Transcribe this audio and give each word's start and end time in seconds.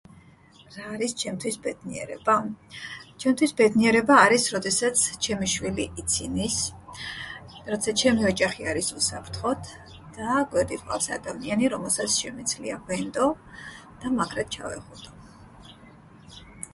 რა 0.75 0.83
არის 0.91 1.11
ჩემთვის 1.23 1.57
ბედნიერება? 1.65 2.35
ჩემთვის 3.23 3.53
ბედნიერება 3.59 4.15
არის 4.21 4.45
როდესაც 4.55 5.03
ჩემი 5.27 5.49
შვილი 5.53 5.85
იცინის, 6.05 6.57
როცა 7.75 7.95
ჩემი 8.03 8.27
ოჯახი 8.31 8.67
არის 8.73 8.91
უსაფრთხოდ 9.03 9.69
და 10.17 10.39
გვერდით 10.57 10.87
მყავს 10.89 11.11
ადამიან, 11.21 11.67
რომელსაც 11.77 12.17
შემიძლია 12.25 12.81
ვენდო 12.91 13.29
და 14.03 14.17
მაგრად 14.19 14.51
ჩავეხუტო. 14.59 15.17